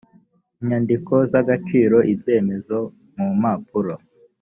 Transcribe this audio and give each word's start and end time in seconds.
inyandiko 0.61 1.13
z 1.31 1.33
agaciro 1.41 1.97
ibyemezo 2.13 2.77
mu 3.15 3.27
mpapuro 3.39 3.93